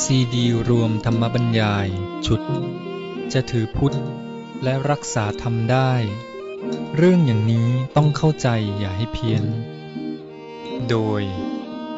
[0.00, 1.88] ซีดีรวมธรรมบรรยาย
[2.26, 2.40] ชุด
[3.32, 3.96] จะถือพุทธ
[4.62, 5.92] และรักษาธรรมได้
[6.96, 9.44] เรื่องอย่างนี้ต้องเข้าใจอย่าให้เพี้ยน
[10.90, 11.22] โดย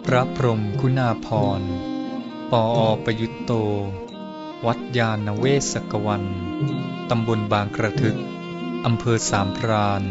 [0.05, 1.63] พระพรมคุณาพร
[2.51, 3.53] ปออประยุตโต
[4.67, 6.25] วัดยาณเวศกวัน
[7.11, 8.17] ตำบลบางกระทึก
[8.87, 10.03] อำเภอสามพราน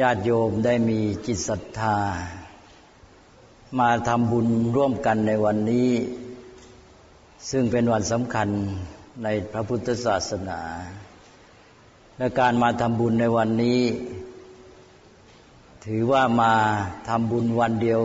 [0.00, 1.98] ญาติโยมได้มีจิตศรัทธา
[3.78, 5.90] มาทำบุญร่วมกันในวันนี้
[7.50, 8.48] ซึ่งเป็นวันสำคัญ
[9.22, 10.60] ในพระพุทธศาสนา
[12.18, 13.80] และการมาทำบุญในวันนี้
[15.86, 16.54] ถือว่ามา
[17.08, 18.02] ทำบุญวันเดียว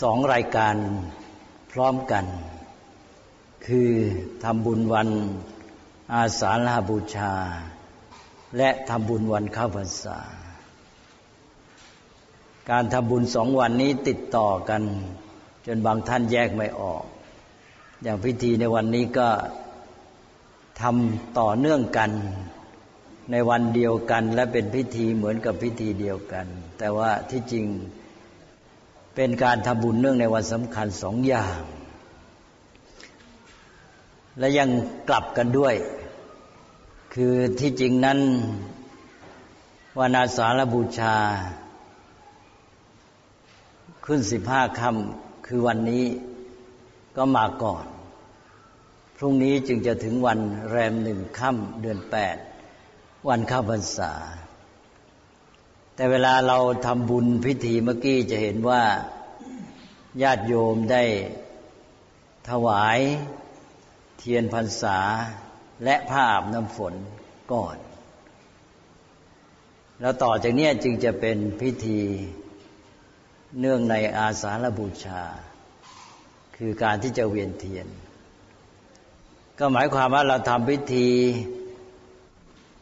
[0.00, 0.74] สองรายการ
[1.72, 2.24] พร้อมกัน
[3.66, 3.90] คือ
[4.44, 5.08] ทำบุญวัน
[6.14, 7.32] อาสาฬหบูชา
[8.56, 10.18] และทำบุญวันเข้าพรรษา
[12.70, 14.82] การทำบุญสองวันนี้ติดต่อกัน
[15.66, 17.04] จนบางท่านแยกไม่ออก
[18.02, 19.28] อย่างพิธีในวันนี้ก็
[20.80, 22.10] ทำต่อเนื่องกัน
[23.30, 26.46] ในวันเดียวกัน และเป็นพิธีเหมือนกับพิธีเดียวกัน
[26.78, 27.66] แต่ว่าที่จริง
[29.14, 31.60] เป็นการทำบุญเนื่องในวันสำคัญสองอย่าง
[34.38, 34.68] และยัง
[35.08, 35.74] กลับกันด้วย
[37.14, 38.18] คือที่จริงนั้น
[39.98, 41.16] วันอาสาฬบูชา
[44.06, 46.04] ขึ้นสิบห้าค่ำคือวันนี้
[47.16, 47.86] ก็มาก่อน
[49.16, 50.38] พรุ่งนี้จึงจะถึงวัน
[50.70, 52.36] แรมหนึ่งค่ำเดือนแปด
[53.28, 54.12] วันเข้าพรรษา
[55.94, 58.82] แต่เวลาเราทำบุญพิธีเมื่อกี้จะเห็นว่า
[60.22, 61.04] ญาติโยมได้
[62.48, 62.98] ถวาย
[64.18, 64.98] เทียนพรรษา
[65.84, 66.94] และผ้าอาบน้ำฝน
[67.52, 67.76] ก่อน
[70.00, 72.00] แล้วต่อจากนี้จึงจะเป็นพิธี
[73.60, 75.22] เนื่องในอาสาฬบูชา
[76.56, 77.86] คือการที่จะเวียนเทียน
[79.58, 81.08] ก็หมายความว่าเราทำพิธี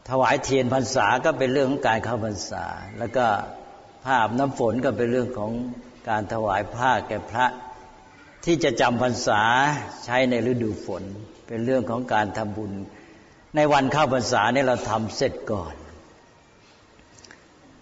[0.09, 2.65] ถวายเทียนพรรษาก็เป็นเรื่องของการเข้าพรรษา
[2.99, 3.25] แล้วก็
[4.03, 5.51] ผ้าอาบน้ำฝนก็เป็นเรื่องของ
[6.09, 7.45] การถวายผ้าแก่พระ
[8.45, 9.41] ที่จะจำพรรษา
[10.05, 11.03] ใช้ในฤดูฝน
[11.47, 12.71] เป็นเรื่องของการทำบุญ
[13.55, 15.75] ในวันเข้าพรรษาเนี่ยเราทำเสร็จก่อน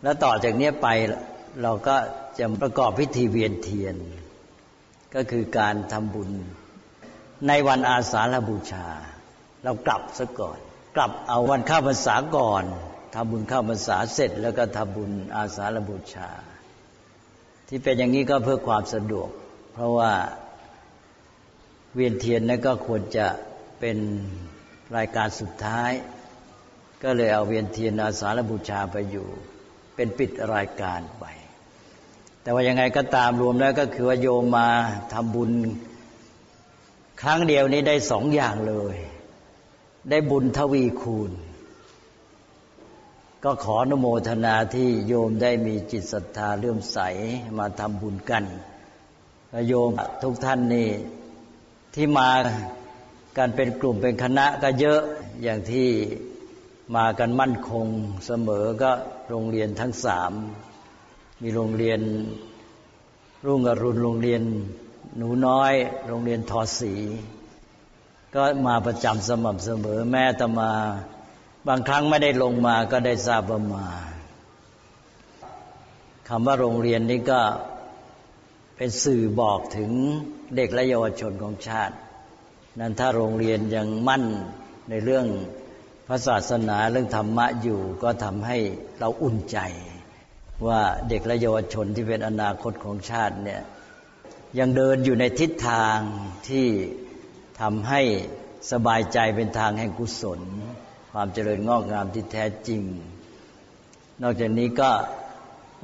[0.03, 0.87] แล้วต่อจากนี้ไป
[1.63, 1.95] เราก็
[2.39, 3.95] จะประกอบพิธีเวียนเทียน
[5.15, 6.29] ก็คือการทำบุญ
[7.47, 8.87] ในวันอาสาฬบูชา
[9.63, 10.59] เรากลับซะก่อน
[10.95, 12.63] กลับเอาวันข้าพรรษาก่อน
[13.15, 16.29] ทำบุญข้าพรรษาเสร็จ แล้วก็ทำบุญอาสาฬบูชา
[17.67, 19.29] ที่เป็นอย่างนี้ก็เพื่อความสะดวก
[19.73, 20.13] เพราะว่า
[21.95, 23.27] เวียนเทียนนั้นก็ควรจะ
[23.79, 23.97] เป็น
[24.97, 25.91] รายการสุดท้าย
[27.03, 29.27] ก็เลยเอาเวียนเทียนอาสาฬบูชาไปอยู่
[29.95, 31.25] เป็นปิดรายการไป
[32.43, 34.67] แต่ว่ายังไงก็ตามรวมแล้วก็คือว่าโยมมา
[35.13, 35.51] ทำบุญ
[37.21, 38.97] ครั้งเดียวนี้ได้สองอย่างเลย
[40.09, 41.31] ได้บุญทวีคูณ
[43.43, 46.99] ก็ขออนุโมทนาที่โยมได้มีจิตศรัทธาเลื่อมใส
[47.57, 48.43] มาทำบุญกัน
[49.67, 49.89] โยม
[50.23, 50.89] ทุกท่านนี่
[51.95, 52.29] ที่มา
[53.37, 55.01] กันเป็นกลุ่มเป็นคณะก็เยอะ
[55.43, 55.89] อย่างที่
[56.95, 57.87] มากันมั่นคง
[58.25, 58.91] เสมอก็
[59.29, 60.33] โรงเรียนทั้งสาม
[61.41, 61.99] มีโรงเรียน
[63.45, 64.41] รุ่งอรุณโรงเรียน
[65.17, 65.73] หนูน้อย
[66.07, 66.93] โรงเรียนทอสี
[68.33, 70.71] ก็มาประจำสม่ำเสมอแม่แต่มา
[71.67, 73.87] บางครั้งไม่ได้ลงมาก็ได้ทราบว่ามา
[76.29, 77.41] คำว่าโรงเรียนนี้ก็
[78.77, 79.91] เป็นสื่อบอกถึง
[80.55, 81.95] เด็กและเยาวชนของชาติ
[82.79, 84.23] นั้นถ้าโรงเรียนยังมั่น
[84.89, 85.25] ในเรื่อง
[86.07, 88.57] พระศาสนาเรื่องธรรมะอยู่ก็ทำให้
[88.99, 89.59] เราอุ่นใจ
[90.67, 93.61] ว่าเด็กและเยาวชนที่เป็นอนาคตของชาติเนี่ย
[94.59, 95.97] ยังเดินอยู่ในทิศทาง
[96.49, 96.67] ที่
[97.61, 98.01] ทำให้
[98.71, 100.39] สบายใจเป็นทางแห่งกุศล
[101.11, 102.81] ความเจริญงอกงามที่แท้จริง
[104.21, 104.91] นอกจากนี้ก็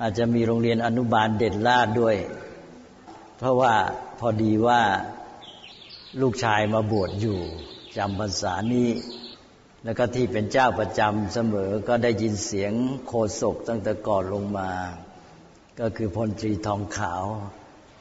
[0.02, 2.18] อาจจะมีโรงเรียนอนุบาลเด่นลาดด้วย
[3.38, 3.74] เพราะว่า
[4.20, 4.82] พอดีว่า
[6.22, 7.40] ลูกชายมาบวชอยู่
[7.98, 8.90] จำพรรษานี้
[9.84, 12.74] แล้วก็ที่เป็นเจ้าประจำเสมอก็ได้ยินเสียง
[13.08, 14.72] โคศกตั้งแต่ก่อนลงมา
[15.80, 17.24] ก็คือพลตรีทองขาว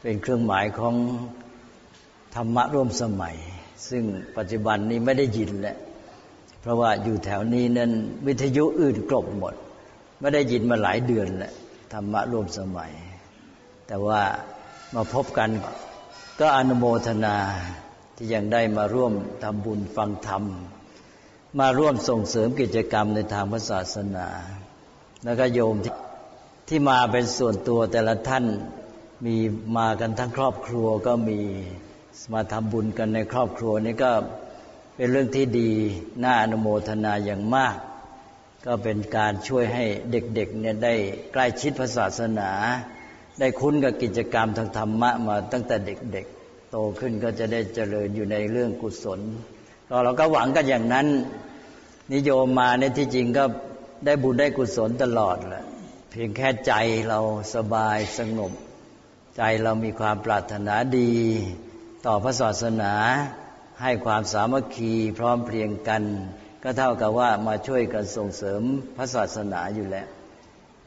[0.03, 0.95] เป็นเครื่องหมายของ
[2.35, 3.37] ธรรมะร่วมสมัย
[3.89, 4.05] ซึ่ง
[4.37, 5.79] ปัจจุบันนี้ไม่ได้ยินแล้ว
[6.61, 7.91] เพราะว่าอยู่แถวนี้นั้น
[8.27, 9.55] วิทยุอื่นกลบหมด
[10.21, 11.55] ไม่ได้ยินมาหลายเดือนแล้ว
[11.93, 12.93] ธรรมะร่วมสมัย
[13.87, 14.23] แต่ว่า
[14.95, 15.49] มาพบกัน
[16.41, 17.37] ก็อนุโมทนา
[18.17, 20.43] ที่ยังได้มาร่วมทำบุญฟังธรรม
[21.59, 24.29] มาร่วมส่งเสริมกิจกรรมในทางพระศาสนา
[25.25, 25.95] แล้วก็โยมที่
[26.69, 28.45] ที่มาเป็นส่วนตัวแต่ละท่าน
[29.27, 29.37] มี
[29.77, 31.41] มากันทั้งครอบครัวก็มี
[32.33, 34.13] มาทำบุญกันในครอบครัวนี่ก็
[34.97, 35.71] เป็นเรื่องที่ดี
[36.25, 37.77] น่าอนุโมทนาอย่างมาก
[38.67, 40.95] ก็เป็นการช่วยให้เด็กๆเนี่ยได้
[41.33, 42.51] ใกล้ชิดพระศาสนา
[43.41, 49.21] ได้คุ้นกับกิจกรรมทางธรรมะมาตั้งแต่เด็กๆ โตขึ้นก็จะได้เจริญอยู่ในเรื่องกุศล
[50.05, 51.07] เราก็หวังกันอย่างนั้น
[52.15, 53.45] นิยมมาในที่จริงก็
[54.05, 55.65] ได้บุญได้กุศลตลอดแหละ
[56.11, 56.73] เพียงแค่ใจ
[57.09, 57.21] เรา
[57.55, 58.53] สบายสงบ
[59.37, 61.15] ใจเรามีความปรารถนาดี
[62.07, 62.95] ต่อพระศาสนา
[63.83, 66.03] ให้ความสามัคคีพร้อมเพรียงกัน
[66.63, 68.63] ก็เท่ากับว่ามาช่วยกันส่งเสริม
[68.97, 70.09] พระศาสนาอยู่แล้ว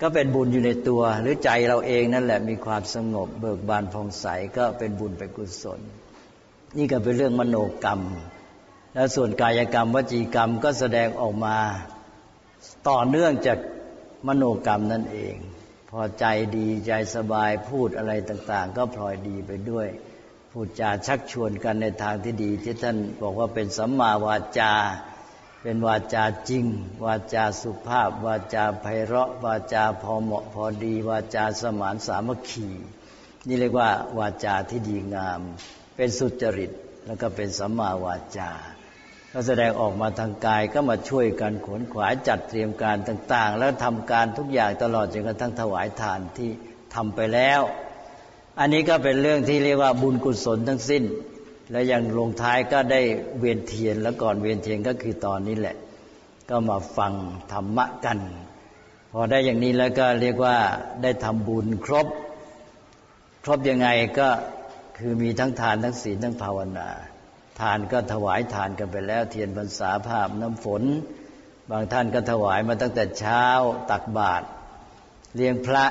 [0.01, 4.25] ก็เป็นบุญอยู่ในตัว หรือใจเราเองนั่นแหละมีความสงบ เบิกบานผ่องใส
[4.57, 5.79] ก็เป็นบุญเป็นกุศล
[6.77, 8.01] นี่ก็เป็นเรื่องมโนกรรม
[8.93, 11.57] แล้วส่วนกายกรรมวจีกรรมก็แสดงออกมา
[12.89, 13.59] ต่อเนื่องจาก
[14.27, 15.35] มโนกรรมนั่นเอง
[15.91, 16.25] พอใจ
[16.57, 19.87] ดีใจสบายพูดอะไรต่าง ๆ ก็พลอยดีไปด้วย
[20.51, 24.73] พูดจาชักชวนกันในทางที่ดี ที่ท่านบอกว่าเป็นสัมมาวาจา
[25.63, 26.65] เป็นวาจาจริง
[27.05, 32.69] วาจาสุภาพ วาจาไพเราะ วาจาพอเหมาะพอดี วาจาสมานสามัคคี
[33.47, 35.41] นี่เรียกว่าวาจาที่ดีงาม
[35.95, 36.71] เป็นสุจริต
[37.05, 38.51] แล้วก็เป็นสัมมาวาจา
[39.33, 46.49] ก็แสดงออกมาทางกายก็มาช่วยกันขนขวายจัดเตรียมการต่าง ๆ แล้วทำการทุกอย่างตลอดจนกระทั่งถวายทานที่
[46.95, 47.61] ทำไปแล้ว
[48.59, 51.03] อันนี้ก็เป็นเรื่องที่เรียกว่าบุญกุศลทั้งสิ้น
[51.71, 53.01] และยังลงท้ายก็ได้
[53.39, 55.75] เวียนเทียนแล้วก่อนเวียนเทียนก็คือตอนนี้แหละ
[56.49, 57.13] ก็มาฟัง
[57.51, 58.19] ธรรมะกัน
[59.11, 60.57] พอได้อย่างนี้แล้วก็เรียกว่า
[61.01, 62.07] ได้ทำบุญครบ
[63.43, 63.87] ครบยังไง
[64.19, 64.29] ก็
[64.97, 66.89] คือมีทั้งทานทั้งศีลทั้งภาวนา
[67.61, 70.83] ทานก็ถวายทานกันไปแล้ว เทียนพรรษาภาพน้ำฝน
[71.69, 73.45] บางท่านก็ถวายมาตั้งแต่เช้า
[73.91, 74.45] ตักบาตร
[75.35, 75.85] เลี้ยงพระ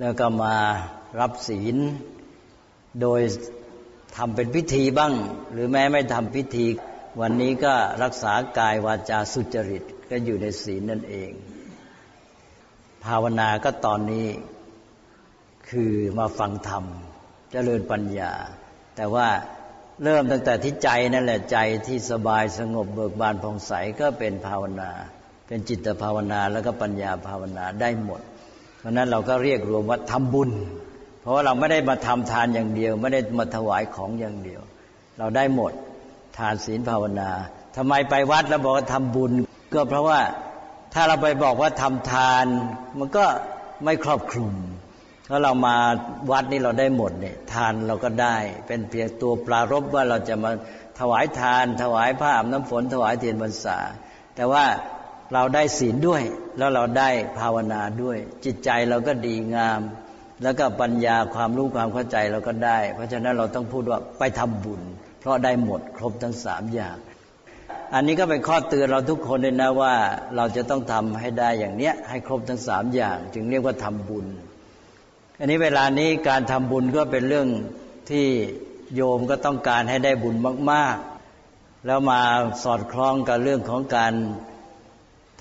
[0.00, 0.56] แล้วก็มา
[1.20, 1.76] รับศีล
[3.00, 3.20] โดย
[4.16, 5.12] ทำเป็นพิธีบ้าง
[5.52, 6.66] หรือแม้ไม่ทำพิธี
[7.20, 11.30] วันนี้ก็รักษากายวาจาสุจริตก็อยู่ในศีลนั่นเอง
[13.04, 14.28] ภาวนาก็ตอนนี้
[15.70, 16.88] คือมาฟังธรรมจ
[17.52, 18.32] เจริญปัญญา
[18.96, 19.28] แต่ว่า
[20.02, 24.90] เริ่มตั้งแต่ที่ใจนั่นแหละใจที่สบายสงบเบิกบานผ่องใสก็เป็นภาวนา
[25.46, 28.20] เป็นจิตภาวนาแล้วก็ปัญญาภาวนาได้หมด
[28.78, 30.50] เพราะนั้นเราก็เรียกรวมว่าทำบุญ
[31.20, 34.62] เพราะว่าเราไม่ได้มาทำทานอย่างเดียว ไม่ได้มาถวายของอย่างเดียว
[35.18, 35.72] เราได้หมด
[36.38, 37.30] ทานศีลภาวนา
[37.76, 39.32] ทำไมไปวัดแล้วบอกว่าทำบุญ
[39.74, 40.20] ก็เพราะว่า
[40.94, 42.46] ถ้าเราไปบอกว่าทำทาน
[42.98, 43.24] มันก็
[43.84, 44.52] ไม่ครอบคลุม
[45.28, 45.76] ถ้าเรามา
[46.30, 48.36] วัดนี่เราได้หมดเนี่ยทานเราก็ได้
[48.66, 50.50] เป็นเพียงตัวปรารบว่าเราจะมา
[51.00, 53.78] ถวายทาน ถวายผ้าอาบน้ำฝน ถวายเทียนพรรษา
[54.36, 54.64] แต่ว่า
[55.34, 56.22] เราได้ศีลด้วย
[56.58, 59.80] แล้วเราได้ภาวนาด้วย จิตใจเราก็ดีงาม
[60.42, 64.82] แล้วก็ปัญญาความรู้ความเข้าใจเราก็ได้ เพราะฉะนั้นเราต้องพูดว่าไปทำบุญ
[65.20, 66.96] เพราะได้หมดครบทั้งสามอย่าง
[67.94, 69.94] อันนี้ก็เป็นข้อเตือนเราทุกคนเลยนะว่า
[70.36, 74.26] เราจะต้องทำให้ได้อย่างเนี้ยให้ครบทั้งสามอย่าง จึงเรียกว่าทำบุญ
[75.44, 77.48] อันนี้เวลานี้การทำบุญก็เป็นเรื่อง
[78.10, 78.26] ที่
[78.94, 80.36] โยมก็ต้องการให้ได้บุญ
[80.70, 80.96] มาก
[81.40, 82.20] ๆ แล้วมา
[82.62, 84.12] สอดคล้องกับเรื่องของการ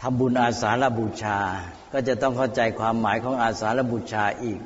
[0.02, 1.40] ทำบุญอาสาฬบูชา
[1.94, 4.60] ก็จะต้องเข้าใจความหมายของอาสาฬบูชาอีก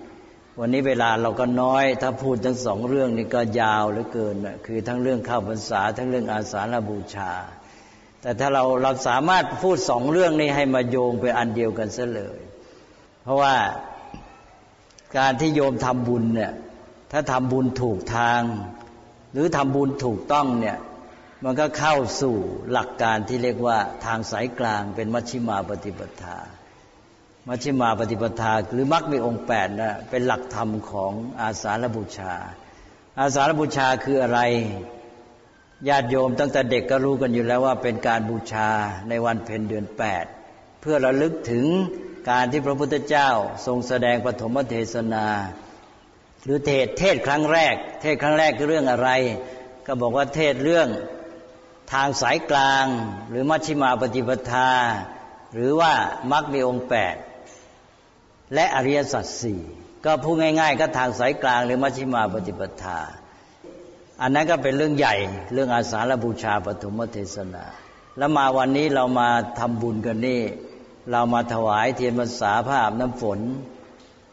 [0.60, 7.32] วันนี้เวลาเราก็น้อย ถ้าพูดทั้งสองเรื่องนี้ก็ยาวเหลือเกินคือทั้งเรื่องข้าวพรรษา ทั้งเรื่องอาสาฬบูชา
[8.22, 12.40] แต่ถ้าเราเราสามารถพูดสองเรื่องนี้ให้มาโยงเป็นอันเดียวกันซะเลย
[13.24, 13.56] เพราะว่า
[15.16, 16.54] การที่โยมทำบุญเนี่ย
[17.12, 18.42] ถ้าทำบุญถูกทาง
[19.34, 20.78] หรือทำบุญถูกต้องเนี่ย
[21.44, 22.36] มันก็เข้าสู่
[22.72, 26.38] หลักการที่เรียกว่าทางสายกลางเป็นมัชฌิมาปฏิปทา
[27.48, 31.12] มัชฌิมาปฏิปทาหรือมรรคมีองค์แปดนะเป็นหลักธรรมของ
[31.42, 32.34] อาสาฬบูชา
[33.20, 34.40] อาสาฬบูชาคืออะไร
[35.88, 38.70] ญาติโยมตั้งแต่เด็กก็รู้กันอยู่แล้วว่าเป็นการบูชา
[39.10, 40.26] ในวันเพ็ญเดือนแปด
[40.82, 41.66] เพื่อระลึกถึง
[42.30, 43.30] การที่พระพุทธเจ้า
[43.66, 45.26] ทรงแสดงปฐมเทศนา
[46.44, 49.10] หรือเทศเทศครั้งแรก เทศครั้งแรกคือเรื่องอะไร
[49.88, 50.88] ก็บอกว่าเทศเรื่อง
[51.94, 52.86] ทางสายกลาง
[53.30, 54.72] หรือมัชฌิมาปฏิปทา
[55.54, 55.94] หรือว่า
[56.32, 57.16] มรรคมีองค์แปด
[58.54, 59.62] และอริยสัจสี่
[60.06, 63.00] ก็พูดง่าย ๆ ก็ทางสายกลางหรือมัชฌิมาปฏิปทา
[64.22, 65.16] อันนั้นก็เป็นเรื่องใหญ่
[65.54, 67.64] เรื่องอาสาฬบูชาปฐมเทศนา
[68.18, 69.30] แล้วมาวันนี้เรามา
[69.60, 70.42] ทำบุญกันนี่
[71.12, 73.40] เรามาถวายเทียนพรรษาผ้าอาบน้ำฝน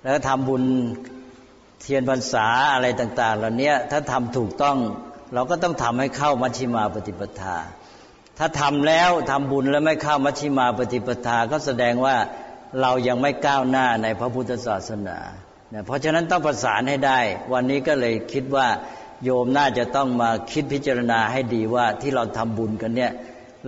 [0.03, 0.63] แล้วทำบุญ
[1.81, 4.77] เทียนพรรษาอะไรต่าง ๆ เหล่านี้ถ้าทำถูกต้อง
[5.35, 7.57] เราก็ต้องทำให้เข้ามัชฌิมาปฏิปทา
[8.39, 12.17] ถ้าทำแล้วทำบุญแล้วไม่เข้ามัชฌิมาปฏิปทา ก็แสดงว่า
[12.81, 15.19] เรายังไม่ก้าวหน้าในพระพุทธศาสนา
[15.87, 17.19] เพราะฉะนั้นต้องประสานให้ได้
[17.53, 18.67] วันนี้ก็เลยคิดว่า
[19.25, 23.13] โยมน่าจะต้องมาคิดพิจารณาให้ดีว่าที่เราทำบุญกันเนี่ย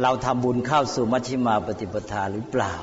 [0.02, 2.75] เราทำบุญเข้าสู่มัชฌิมาปฏิปทาหรือเปล่า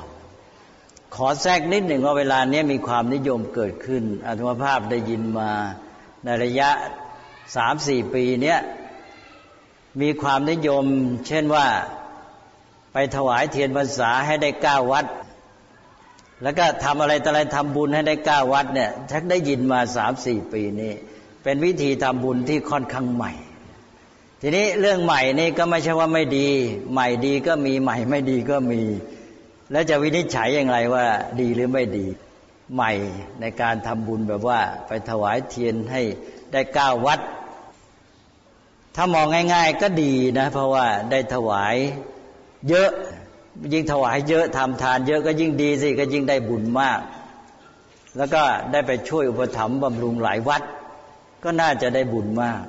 [1.18, 5.50] ขอแทรกนิดหนึ่งว่าเวลานี้มีความนิยมเกิดขึ้นอาตมภาพได้ยินมา
[6.24, 6.70] ในระยะ
[7.56, 8.58] สามสี่ปีเนี้ย
[10.00, 10.84] มีความนิยม
[11.26, 11.66] เช่นว่า
[12.92, 15.06] ไปถวายเทียนพรรษาให้ได้เก้าวัด
[16.42, 20.92] แล้วก็ทำอะไรต่ออะไรทำบุญให้ได้เก้าวัดเนี่ยชักได้ยินมาสามสี่ปีนี้
[21.42, 23.32] เป็นวิธีทำบุญที่ค่อนข้างใหม่
[24.40, 26.48] ทีนี้เรื่องใหม่นี่ก็ไม่ใช่ว่าไม่ดี
[26.92, 28.80] ใหม่ดีก็มีใหม่ไม่ดีก็มี
[29.70, 31.06] แล้วจะวินิจฉัยอย่างไรว่า
[31.40, 32.06] ดีหรือไม่ดี
[32.74, 32.92] ใหม่
[33.40, 36.02] ในการทำบุญแบบว่า ไปถวายเทียนให้
[36.52, 37.20] ได้เก้าวัด
[38.96, 41.74] ถ้ามองง่าย ๆ ก็ดีนะ เพราะว่าได้ถวาย
[42.68, 42.90] เยอะ
[43.72, 47.00] ยิ่งถวายเยอะทำทานเยอะก็ยิ่งดีสิก็ยิ่งได้บุญมาก
[48.16, 48.42] แล้วก็
[48.72, 50.62] ได้ไปช่วยอุปถัมภ์บำรุงหลายวัด
[51.44, 52.62] ก็น่าจะได้บุญมาก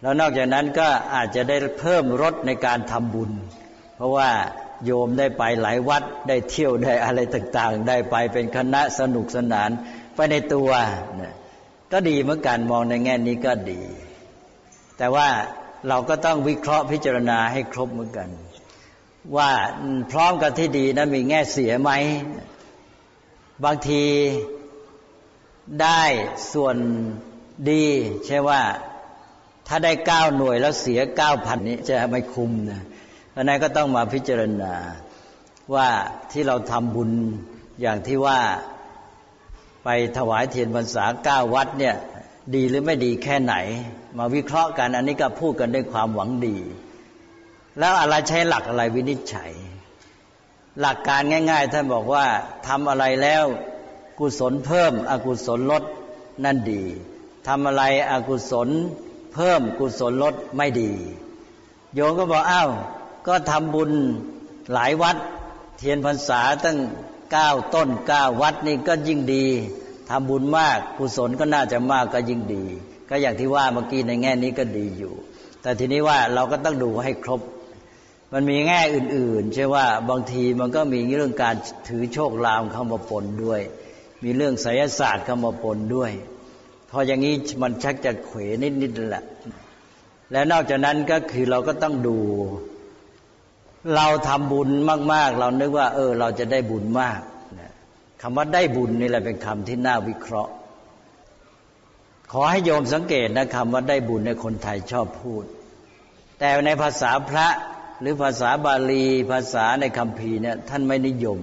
[0.00, 3.30] แล้วนอกจากนั้นก็อาจจะได้เพิ่มรถในการทำบุญ
[3.96, 4.30] เพราะว่า
[4.84, 9.70] โยมได้ไปหลายวัดได้เที่ยวได้อะไรต่างๆ ได้ไปเป็นคณะสนุกสนาน
[10.14, 10.70] ไปในตัว
[11.20, 11.34] นี่ย
[11.92, 13.82] ก็ดีเหมือนกันมองในแง่นี้ก็ดี
[14.98, 15.28] แต่ว่า
[15.88, 18.28] เราก็ต้องวิเคราะห์พิจารณาให้ครบเหมือนกัน
[19.36, 19.50] ว่า
[20.12, 21.90] พร้อมกับที่ดีนะมีแง่เสียไหม
[23.64, 24.04] บางที
[25.82, 26.02] ได้
[26.52, 26.76] ส่วน
[27.70, 27.84] ดี
[28.26, 28.62] ใช่ว่า
[29.68, 32.82] ถ้าได้เก้าหน่วยแล้วเสียเก้าพันนี้จะไม่คุ้มนะ
[33.36, 34.74] เพราะนั้นก็ต้องมาพิจารณา
[35.74, 35.88] ว่า
[36.32, 37.10] ที่เราทำบุญ
[37.80, 38.40] อย่างที่ว่า
[39.84, 41.96] ไปถวายเทียนพรรษาเก้าวัดเนี่ย
[42.54, 43.54] ดีหรือไม่ดีแค่ไหน
[44.18, 46.56] มาวิเคราะห์กันอันนี้ก็พูดกันด้วยความหวังดี
[47.78, 49.52] แล้วอะไรใช้หลักอะไรวินิจฉัย
[50.80, 52.26] หลักการง่าย ๆ ท่านบอกว่า
[52.66, 53.44] ทำอะไรแล้ว
[54.18, 55.84] กุศลเพิ่ม อกุศลลด
[56.44, 56.82] นั่นดี
[57.48, 58.68] ทำอะไรอกุศล
[59.34, 60.92] เพิ่มกุศลลดไม่ดี
[61.94, 62.70] โยมก็บอกอ้าว
[63.26, 63.90] ก็ทำบุญ
[64.72, 65.16] หลายวัด
[65.78, 66.78] เทียนพรรษาตั้ง
[67.32, 69.46] เก้าต้นเก้าวัดนี่ก็ยิ่งดี
[70.10, 72.64] ทำบุญมากกุศลก็น่าจะมากก็ยิ่งดี
[73.08, 75.14] ก็อย่างที่ว่าเมื่อกี้ในแง่นี้ก็ดีอยู่
[75.62, 77.40] แต่ทีนี้ว่าเราก็ต้องดูให้ครบ
[78.32, 81.54] มันมีแง่อื่น ๆ ใช่ว่าบางทีมันก็มีเรื่องการ
[81.88, 83.60] ถือโชคลามเข้ามาปนด้วย
[84.24, 86.10] มีเรื่องไสยศาสตร์เข้ามาปนด้วย
[86.90, 88.38] พออย่างนี้มันชักจะเขว
[88.82, 89.24] นิดๆแหละ
[90.32, 92.16] และนอกจากนั้นก็คือเราก็ต้องดู
[93.94, 94.70] เราทำบุญ
[95.12, 97.20] มาก ๆ เรานึกว่า เออ เราจะได้บุญมาก
[98.22, 100.52] คำว่าได้บุญนี่แหละเป็นคำที่น่าวิเคราะห์
[102.32, 105.44] ขอให้โยมสังเกตนะคำว่าได้บุญในคนไทยชอบพูด
[106.38, 107.48] แต่ในภาษาพระ
[108.00, 111.40] หรือภาษาบาลี ภาษาในคำพีเนี่ยท่านไม่นิยม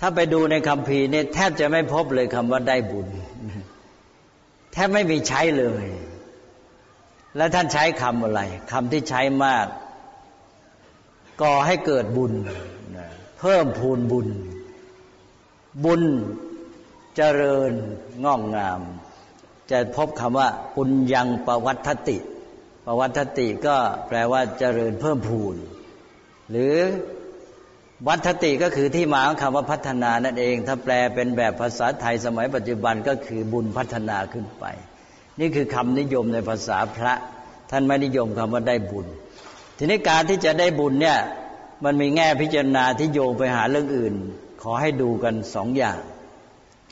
[0.00, 3.08] ถ้าไปดูในคำพีเนี่ยแทบจะไม่พบเลยคำว่าได้บุญ
[4.72, 5.86] แทบไม่มีใช้เลย
[7.36, 8.40] แล้วท่านใช้คำอะไร
[8.72, 9.66] คำที่ใช้มาก
[11.42, 12.32] ก่อให้เกิดบุญ
[13.38, 14.28] เพิ่มพูนบุญ
[15.84, 16.02] บุญ
[17.16, 17.72] เจริญ
[18.24, 18.80] งอกงาม
[19.70, 22.18] จะพบคำว่าปุญญังประวัตติ
[22.86, 23.76] ประวัตติก็
[24.08, 25.56] แปลว่าเจริญเพิ่มพูน
[26.50, 26.74] หรือ
[28.08, 34.64] วัตติก็คือที่มาของคำว่าพัฒนานั่นเอง ถ้าแปลเป็นแบบภาษาไทยสมัยปัจจุบันก็คือบุญพัฒนาขึ้นไป
[35.40, 37.14] นี่คือคำนิยมในภาษาพระ
[37.70, 39.06] ท่านไม่นิยมคำว่าได้บุญ
[39.76, 41.18] ทีนี้การที่จะได้บุญเนี่ย
[41.84, 44.14] มันมีแง่พิจารณาที่โยงไปหาเรื่องอื่น
[44.62, 45.98] ขอให้ดูกันสองอย่าง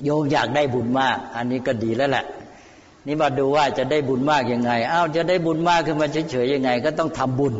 [0.05, 2.25] โยงอยากได้บุญมาก อันนี้ก็ดีแล้วแหละ
[3.07, 7.55] นี่มาดูว่าจะได้บุญมากยังไงอ้าวจะได้บุญมากขึ้นมาเฉยๆยังไง ก็ต้องทำบุญ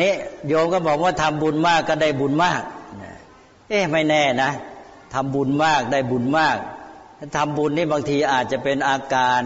[0.00, 0.12] นี่
[0.48, 2.62] โยมก็บอกว่าทำบุญมากก็ได้บุญมาก
[3.68, 4.50] เอ๊ะไม่แน่นะ
[5.14, 6.56] ทำบุญมากได้บุญมาก
[7.36, 9.42] ทำบุญนี่บางทีอาจจะเป็นอาการ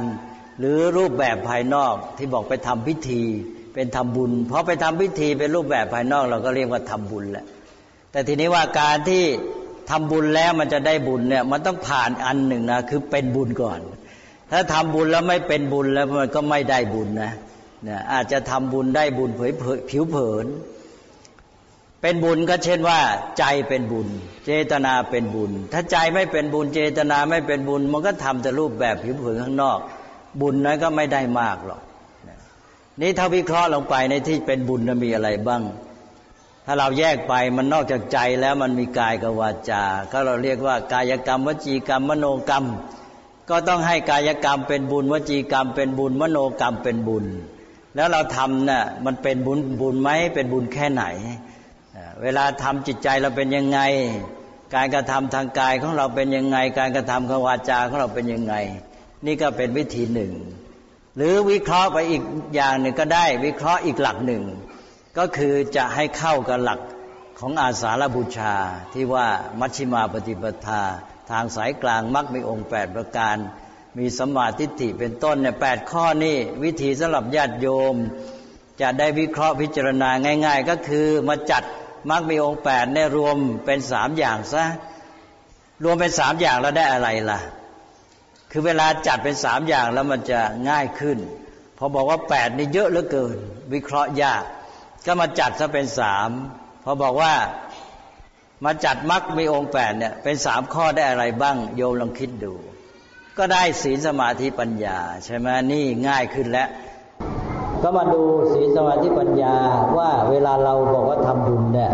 [0.58, 3.22] หรือรูปแบบภายนอกที่บอกไปทำพิธี
[3.76, 7.45] เป็นทำบุญ เพอไปทำพิธีเป็นรูปแบบภายนอก เราก็เรียกว่าทำบุญแหละ
[8.12, 9.23] แต่ทีนี้ว่าการที่
[9.90, 13.80] ทำบุญแล้วมันจะได้บุญเนี่ย มันต้องผ่านอันหนึ่งนะคือเป็นบุญก่อน
[14.52, 17.33] ถ้าทำบุญแล้วไม่เป็นบุญแล้วมันก็ไม่ได้บุญนะ
[17.85, 19.50] เนี่ยอาจจะทำบุญได้บุญเผย
[19.90, 20.47] ผิวเผิน
[22.02, 23.00] เป็นบุญก็เช่นว่า
[23.38, 24.09] ใจเป็นบุญ
[24.47, 29.78] เจตนาเป็นบุญ ถ้าใจไม่เป็นบุญ เจตนาไม่เป็นบุญ มันก็ทำแต่รูปแบบผิวเผินข้างนอก
[30.40, 31.83] บุญนั้นก็ไม่ได้มากหรอก
[33.00, 35.62] นี่ถ้าวิเคราะห์ลงไปในที่เป็นบุญมีอะไรบ้าง
[36.66, 42.64] ถ้าเราแยกไปมันนอกจากใจแล้วมันมีกายกับวาจา ก็เราเรียกว่ากายกรรม วจีกรรม มโนกรรม
[43.50, 47.26] ก็ต้องให้กายกรรมเป็นบุญ วจีกรรมเป็นบุญ มโนกรรมเป็นบุญ
[47.96, 51.04] แล้วเราทำน่ะมันเป็นบุญบุญไหมเป็นบุญแค่ไหน
[52.22, 53.80] เวลาทำจิตใจเราเป็นยังไง
[54.74, 58.54] การกระทำทางกายของเราเป็นยังไง การกระทำของวาจาของเราเป็นยังไง
[59.26, 60.32] นี่ก็เป็นวิธีหนึ่ง
[61.16, 62.23] หรือวิเคราะห์ไปอีก
[62.54, 64.42] อย่างหนึ่งก็ได้ วิเคราะห์อีกหลักหนึ่ง
[65.18, 66.80] ก็คือจะให้เข้ากับหลัก
[67.38, 68.54] ของอาสาฬบูชา
[68.92, 69.26] ที่ว่า
[69.61, 70.82] มัชฌิมาปฏิปทา
[71.30, 73.37] ทางสายกลางมักมีองค์แปดประการ
[73.99, 77.94] มีสมาธิฐิเป็นต้นเนี่ยแปดข้อนี่วิธีสำหรับญาติโยม
[78.80, 80.11] จะได้วิเคราะห์พิจารณา
[80.46, 81.62] ง่าย ๆ ก็คือมาจัด
[82.11, 84.64] มักมีองค์แปดเนี่ยรวมเป็นสามอย่างซะ
[85.85, 87.40] รวมเป็นสามอย่างแล้วได้อะไรล่ะ
[88.50, 91.18] คือเวลาจัดเป็นสามอย่างแล้วมันจะง่ายขึ้น
[91.78, 93.36] พอบอกว่าแปดนี่เยอะเหลือเกิน
[93.72, 94.44] วิเคราะห์ยาก
[95.06, 96.30] ก็มาจัดซะเป็นสาม
[96.84, 97.34] พอบอกว่า
[98.64, 102.52] มาจัดมักมีองค์แปดเนี่ยเป็นสามข้อได้อะไรบ้าง โยมลองคิดดู
[103.38, 106.68] ก็ได้ศีลสมาธิปัญญา ใช่ไหมนี่ง่ายขึ้นแล้ว
[107.82, 108.22] ก็มาดู
[108.52, 109.54] ศีลสมาธิปัญญา
[109.96, 111.92] ว่าเวลาเราบอกว่าทำบุญเนี่ย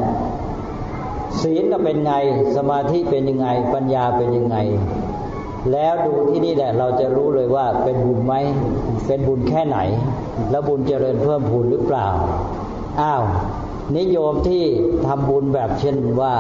[1.42, 2.12] ศีลก็เป็นไง
[2.56, 4.56] สมาธิเป็นยังไง ปัญญาเป็นยังไง
[5.70, 8.34] แล้วดูที่นี่แหละเราจะรู้เลยว่าเป็นบุญไหม
[9.06, 9.78] เป็นบุญแค่ไหน
[10.50, 12.08] แล้วบุญเจริญเพิ่มพูนหรือเปล่า
[13.00, 13.22] อ้าว
[13.98, 14.64] นิยมที่
[15.06, 16.34] ทำบุญแบบเช่นว่า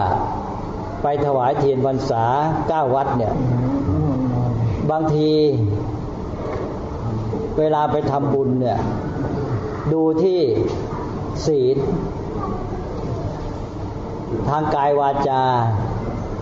[1.02, 2.24] ไปถวายเทียนพรรษา
[2.68, 3.32] เก้าวัดเนี่ย
[4.90, 5.30] บางที
[7.58, 8.78] เวลาไปทำบุญเนี่ย
[9.92, 10.40] ดูที่
[11.46, 11.76] ศีล
[14.48, 15.42] ทางกายวาจา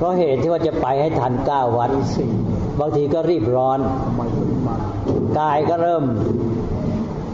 [0.00, 1.90] เพราะเหตุที่ว่าจะไปให้ทันเก้าวัด
[2.80, 3.78] บางทีก็รีบร้อน
[5.38, 6.04] กายก็เริ่ม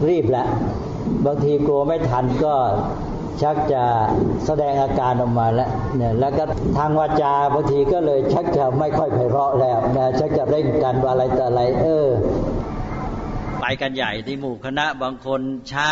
[0.09, 0.47] รีบแล้ว
[1.25, 2.55] บางทีกลัวไม่ทันก็
[3.41, 3.83] ชักจะ
[4.45, 6.43] แสดงอาการออกมาแล้วเนี่ยแล้วก็
[6.77, 12.07] ทางวาจาบางทีก็เลยชักจะไม่ค่อยไพเราะแล้วนะชักจะเร่งกันอะไรแต่อะไร เออ
[13.59, 15.89] ไปกันใหญ่ที่หมู่คณะบางคนช้า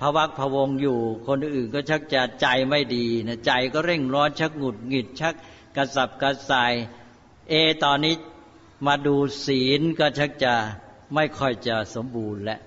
[0.00, 0.98] พวักพวงอยู่
[1.28, 5.34] คนอื่นก็ชักจะใจไม่ดีนะใจก็เร่งร้อนชักหงุดหงิดชัก
[5.76, 6.72] กระสับกระส่าย
[7.48, 7.54] เอ
[7.84, 8.14] ตอนนี้
[8.86, 10.54] มาดูศีลก็ชักจะ
[11.14, 12.58] ไม่ค่อยจะสมบูรณ์และ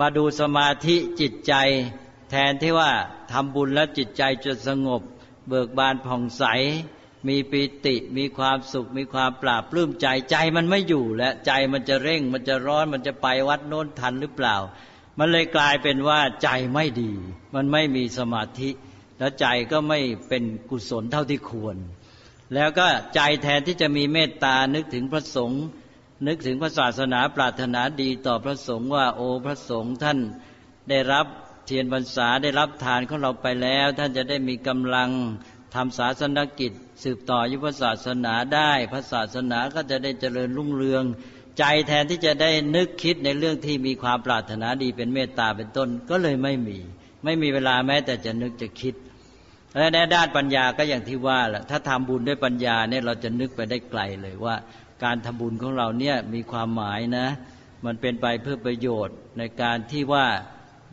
[0.00, 1.54] มาดูสมาธิจิตใจ
[2.30, 2.90] แทนที่ว่า
[3.32, 5.02] ทำบุญแล้วจิตใจจะสงบ
[5.48, 6.44] เบิกบานผ่องใส
[7.28, 14.56] มีปิติมีความสุข มีความปราบปลื้มใจใจมันไม่อยู่และใจมันจะเร่ง มันจะร้อนมันจะไปวัดโน้นทันหรือเปล่า
[15.18, 17.12] มันเลยกลายเป็นว่าใจไม่ดี
[17.54, 18.70] มันไม่มีสมาธิ
[19.18, 21.76] แล้วใจก็ไม่เป็นกุศลเท่าที่ควร
[22.54, 25.64] แล้วก็ใจแทนที่จะมีเมตตานึกถึงพระสงฆ์
[26.26, 30.18] นึกถึงพระศาสนาปรารถนาดีต่อพระสงฆ์ว่าโอ้พระสงฆ์ท่าน
[30.90, 31.26] ได้รับ
[31.66, 35.10] เทียนพรรษาได้รับทานของเราไปแล้ว ท่านจะได้มีกำลัง
[35.74, 41.04] ทำศาสนกิจ สืบต่อยุพศาสนาได้พระศาสนาก็จะได้เจริญรุ่งเรือง
[41.58, 46.78] ใจแทนที่จะได้นึกคิดในเรื่องที่มีความปรารถนาดีเป็นเมตตาเป็นต้นก็เลยไม่มี
[47.24, 48.94] ไม่มีเวลาแม้แต่จะนึกจะคิด
[49.76, 54.56] และในด้านปัญญาก็อย่างที่ว่าแหละถ้าทำบุญด้วยปัญญาเนี่ยเราจะนึกไปได้ไกลเลยว่า
[55.04, 57.26] การทำบุญของเราเนี่ยมีความหมายนะ
[57.84, 60.26] มันเป็นไปเพื่อประโยชน์ในการที่ว่า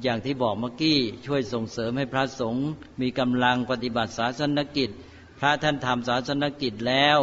[0.03, 2.67] อย่างที่บอกเมื่อกี้ช่วยส่งเสริมให้พระสงฆ์
[3.01, 4.89] มีกำลังปฏิบัติศาสนกิจ
[5.39, 7.19] พระท่านทำศาสนกิจแล้ว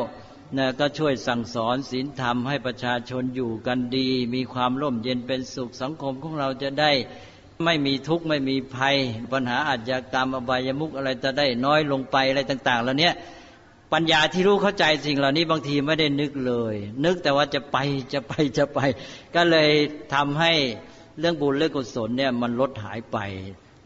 [0.59, 6.93] นะก็ช่วยสั่งสอนศีลธรรมให้ประชาชนอยู่กันดี มีความร่มเย็นเป็นสุขสังคมของเราจะได้
[7.65, 8.97] ไม่มีทุกข์ไม่มีภัย
[9.33, 13.15] ปัญหาอาชญากรรมอบายมุกอะไรจะได้น้อยลงไปอะไรต่าง ๆ แล้วเนี้ย
[13.93, 17.77] ปัญญาที่รู้เข้าใจสิ่งเหล่านี้บางทีไม่ได้นึกเลย นึกแต่ว่าจะไป
[18.13, 18.81] จะไปจะไป
[19.35, 19.71] ก็เลย
[20.15, 20.53] ทำให้
[21.19, 23.19] เรื่องบุญเรื่องกุศลเนี่ยมันลดหายไป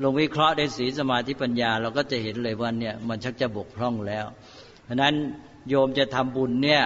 [0.02, 4.26] ลงวิเคราะห์ในสีสมาธิปัญญา เราก็จะเห็นเลยว่าเนี่ยมันชักจะบกพร่องแล้ว
[4.84, 5.14] เพราะนั้น
[5.68, 6.82] โยมจะทำบุญเนี่ย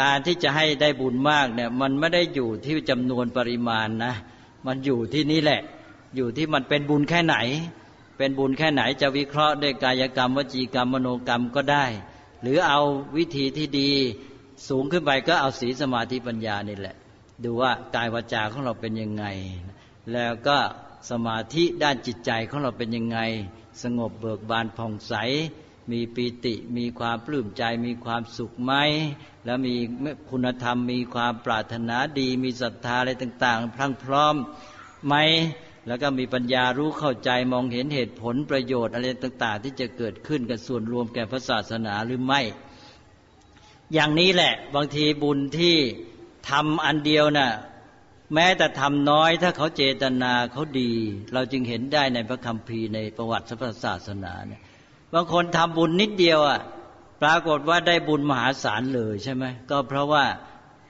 [0.00, 4.14] การที่จะให้ได้บุญมากเนี่ยมันไม่ได้อยู่ที่จำนวนปริมาณนะ
[4.66, 5.60] มันอยู่ที่นี่แหละ
[6.16, 7.36] อยู่ที่มันเป็นบุญแค่ไหน
[8.18, 11.86] เป็นบุญแค่ไหนจะวิเคราะห์ด้วยกายกรรมวจีกรรมมโนกรรมก็ได้
[12.42, 12.80] หรือเอา
[13.16, 13.90] วิธีที่ดี
[14.68, 16.96] สูงขึ้นไปก็เอาศีลสมาธิปัญญานี่แหละ
[17.44, 19.24] ดูว่ากายวาจาของเราเป็นยังไง
[20.12, 20.58] แล้วก็
[21.10, 23.18] สมาธิด้านจิตใจของเราเป็นยังไง
[23.82, 25.14] สงบเบิกบานผ่องใส
[25.90, 28.72] มีปีติมีความปลื้มใจมีความสุขไหม
[29.44, 29.74] แล้วมี
[30.30, 34.34] คุณธรรมมีความปรารถนาดี มีศรัทธาอะไรต่าง ๆ พรั่งพร้อม
[35.06, 35.14] ไหม
[35.88, 42.40] แล้วก็มีปัญญารู้เข้าใจมองเห็นเหตุผลประโยชน์อะไรต่าง ๆ ที่จะเกิดขึ้นกับส่วนรวมแก่พระศาสนาหรือไม่
[43.94, 45.76] อย่างนี้แหละ บางทีบุญที่
[46.50, 47.50] ทำอันเดียวนะ่ะ
[48.34, 50.92] แม้แต่ทำน้อยถ้าเขาเจตนาเขาดี
[51.34, 54.60] เราจึงเห็นได้ในพระคัมภีร์ในประวัติพระศาสนาเนี่ย
[55.14, 56.60] บางคนทำบุญนิดเดียวอะ
[57.22, 60.24] ปรากฏว่าได้บุญมหาศาลเลยใช่ไหมก็เพราะว่า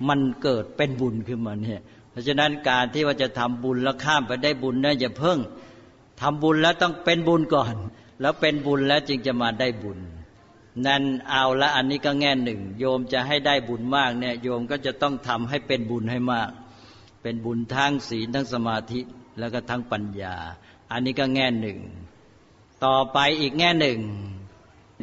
[0.09, 1.81] มันเกิดเป็นบุญขึ้นมาเนี่ย
[2.19, 5.39] ราะฉะนั้นการที่ว่าจะทำบุญแล้วข้ามไปได้บุญนะอย่าเพิ่ง
[6.21, 7.75] ทำบุญแล้วต้องเป็นบุญก่อน
[8.21, 9.99] แล้วเป็นบุญแล้วจึงจะมาได้บุญ
[10.87, 16.51] นั่นเอาละอันนี้ก็แง่หนึ่ง โยมจะให้ได้บุญมากเนี่ยโยมก็จะต้องทำให้เป็นบุญให้มาก
[17.23, 19.01] เป็นบุญทั้งศีลทั้งสมาธิ
[19.39, 20.37] แล้วก็ทั้งปัญญา
[20.93, 21.79] อันนี้ก็แง่หนึ่ง
[22.85, 24.01] ต่อไปอีกแง่หนึ่ง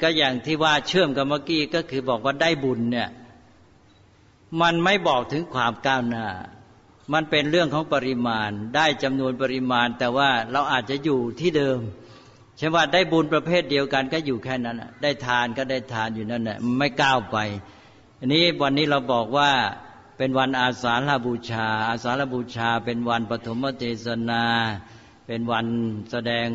[0.03, 3.09] ก็อย่างที่ว่าเชื่อมกับเมื่อกี้ก็คือบอกว่าได้บุญเนี่ย
[4.61, 6.25] มันไม่บอกถึงความก้าวหน้า
[7.13, 11.79] มันเป็นเรื่องของปริมาณ ได้จำนวนปริมาณ แต่ว่าเราอาจจะอยู่ที่เดิม
[12.57, 17.37] เช่นว่าได้บุญประเภทเดียวกันก็อยู่แค่นั้นได้ทานก็ได้ทานอยู่นั่นแหละไม่ก้าวไป
[18.19, 19.51] อันนี้วันนี้เราบอกว่า
[20.17, 24.43] เป็นวันอาสาฬบูชา อาสาฬบูชา เป็นวันปฐมเทศนา
[25.27, 25.67] เป็นวัน
[26.11, 26.47] แสดง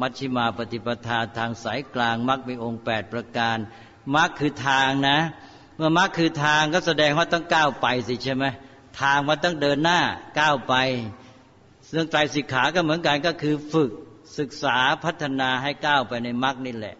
[0.00, 3.56] มัชชิมาปฏิปทาทางสายกลางมรรคมีองค์แปดประการ
[4.16, 5.18] มรรคคือทางนะ
[5.76, 8.44] เมื่อมรรคคือทางก็แสดงว่าต้องก้าวไปสิใช่ไหม
[9.00, 10.00] ทางมันต้องเดินหน้า
[10.40, 10.74] ก้าวไป
[11.92, 13.90] เรื่องไตรสิกขาก็เหมือนกันก็คือฝึก
[14.38, 16.96] ศึกษาพัฒนาให้ก้าวไปในมรรคนี่แหละ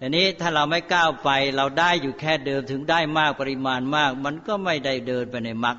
[0.00, 5.76] อันนี้ถ้าเราไม่ก้าวไปเราได้อยู่แค่เดิมถึงได้มากปริมาณมาก มันก็ไม่ได้เดินไปในมรรค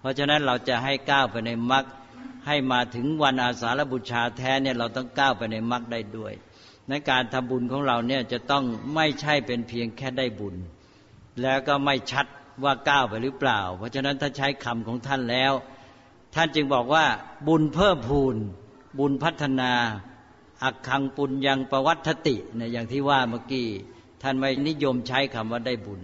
[0.00, 1.84] เพราะฉะนั้นเราจะให้ก้าวไปในมรรค
[2.46, 6.32] ให้มาถึงวันอาสาฬบูชาแท้เนี่ยเราต้องก้าวไปในมรรคได้ด้วย
[6.88, 10.56] ในการทำบุญของเราเนี่ยจะต้องไม่ใช่เป็นเพียงแค่ได้บุญ
[11.42, 12.26] แล้วก็ไม่ชัด
[12.64, 15.52] ว่าก้าวไปหรือเปล่า เพราะฉะนั้นถ้าใช้คำของท่านแล้ว
[16.34, 17.04] ท่านจึงบอกว่า
[17.48, 18.36] บุญเพิ่มพูน
[18.98, 19.72] บุญพัฒนา
[20.62, 23.66] อักขังปุญยังประวัตติเนี่ยอย่างที่ว่าเมื่อกี้
[24.22, 26.00] ท่านไม่นิยมใช้คำว่าได้บุญ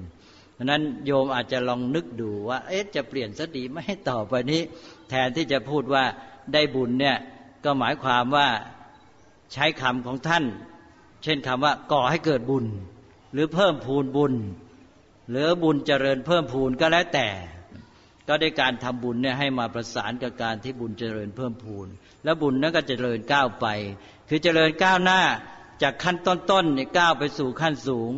[0.55, 4.61] เพราะนั้นโยมอาจจะลองนึกดูว่า เอ๊ะจะเปลี่ยนสดีไม่ให้ต่อไปนี้
[5.11, 6.05] แทนที่จะพูดว่า
[6.53, 7.17] ได้บุญเนี่ย
[7.65, 8.49] ก็หมายความว่า
[9.53, 10.45] ใช้คำของท่าน
[11.23, 12.67] เช่นคำว่าก่อให้เกิดบุญ
[13.33, 14.35] หรือเพิ่มพูนบุญ
[15.31, 17.29] หรือบุญเจริญเพิ่มพูนก็แล้วแต่
[18.29, 21.87] ก็ได้การทำบุญเนี่ยให้มาประสานกับการที่บุญเจริญเพิ่มพูน
[22.25, 23.67] แล้วบุญนั้นก็เจริญก้าวไป
[24.29, 25.21] คือเจริญก้าวหน้า
[25.83, 28.13] จากขั้นต้นๆเนี่ยก้าวไปสู่ขั้นสูง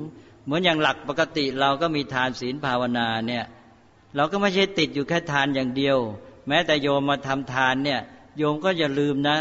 [0.44, 3.44] เหมือนอย่างหลักปกติเราก็มีทานศีลภาวนาเนี่ย
[4.16, 5.98] เราก็ไม่ใช่ติดอยู่แค่ทานอย่างเดียว
[6.48, 8.00] แม้แต่โยมมาทำทานเนี่ย
[8.38, 9.38] โยมก็อย่าลืมนะ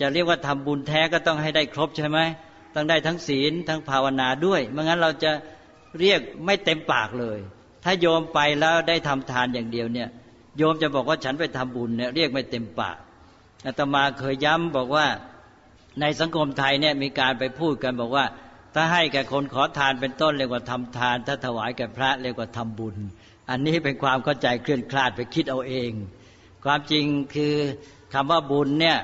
[0.00, 2.18] จะเรียกว่าทำบุญแท้ก็ต้องให้ได้ครบใช่ไหม
[2.74, 5.32] ต้องได้ทั้งศีลทั้งภาวนาด้วยไม่งั้นเราจะ
[5.98, 7.38] เรียกไม่เต็มปากเลย
[7.84, 10.08] ถ้าโยมไปแล้วได้ทำทานอย่างเดียวเนี่ย
[10.58, 12.96] โยมจะบอกว่าฉันไปทำบุญเนี่ยเรียกไม่เต็มปาก
[13.66, 15.06] อาตมาเคยย้ำบอกว่า
[16.00, 18.24] ในสังคมไทยเนี่ยมีการไปพูดกันบอกว่า
[18.74, 22.96] ถ้าให้แก่คนขอทานเป็นต้นเรียกว่าทำทาน ถ้าถวายแก่พระเรียกว่าทำบุญ
[23.50, 25.92] อันนี้เป็นความเข้าใจเคลื่อนคลาดไปคิดเอาเอง
[26.64, 27.54] ความจริงคือ
[28.14, 28.98] คำว่าบุญเนี่ย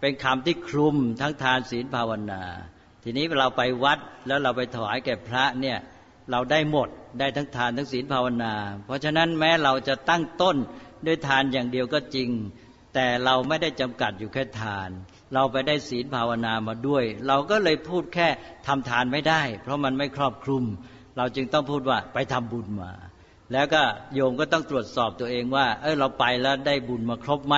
[0.00, 2.42] เป็นคำที่คลุมทั้งทานศีลภาวนา
[3.02, 5.78] ทีนี้เราไปวัดแล้วเราไปถวายแก่พระเนี่ย
[6.30, 10.56] เราได้หมดได้ทั้งทานทั้งศีลภาวนา เพราะฉะนั้นแม้เราจะตั้งต้น
[11.06, 12.30] ด้วยทานอย่างเดียวก็จริง
[12.94, 14.90] แต่เราไม่ได้จำกัดอยู่แค่ทาน
[15.34, 18.28] เราไปได้ศีลภาวนามาด้วย เราก็เลยพูดแค่
[18.66, 20.64] ทำทานไม่ได้ เพราะมันไม่ครอบคลุม
[21.16, 22.92] เราจึงต้องพูดว่าไปทำบุญมา
[23.52, 23.82] แล้วก็
[24.14, 27.56] โยมก็ต้องตรวจสอบตัวเองว่า เออเราไปแล้วได้บุญมาครบไหม